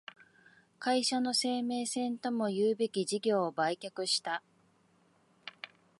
[0.79, 4.41] 会社の生命線ともいうべき事業を売却した